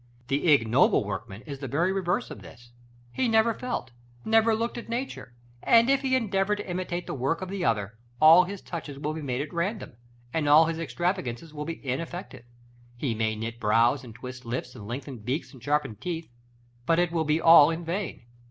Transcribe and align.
The 0.29 0.51
ignoble 0.51 1.05
workman 1.05 1.43
is 1.43 1.59
the 1.59 1.67
very 1.67 1.91
reverse 1.93 2.31
of 2.31 2.41
this. 2.41 2.71
He 3.11 3.27
never 3.27 3.53
felt, 3.53 3.91
never 4.25 4.55
looked 4.55 4.79
at 4.79 4.89
nature; 4.89 5.35
and 5.61 5.91
if 5.91 6.01
he 6.01 6.15
endeavor 6.15 6.55
to 6.55 6.67
imitate 6.67 7.05
the 7.05 7.13
work 7.13 7.43
of 7.43 7.49
the 7.49 7.63
other, 7.63 7.99
all 8.19 8.45
his 8.45 8.63
touches 8.63 8.97
will 8.97 9.13
be 9.13 9.21
made 9.21 9.41
at 9.41 9.53
random, 9.53 9.93
and 10.33 10.49
all 10.49 10.65
his 10.65 10.79
extravagances 10.79 11.53
will 11.53 11.65
be 11.65 11.85
ineffective; 11.87 12.45
he 12.97 13.13
may 13.13 13.35
knit 13.35 13.59
brows, 13.59 14.03
and 14.03 14.15
twist 14.15 14.43
lips, 14.43 14.73
and 14.73 14.87
lengthen 14.87 15.19
beaks, 15.19 15.53
and 15.53 15.61
sharpen 15.61 15.95
teeth, 15.95 16.31
but 16.87 16.97
it 16.97 17.11
will 17.11 17.23
be 17.23 17.39
all 17.39 17.69
in 17.69 17.85
vain. 17.85 18.23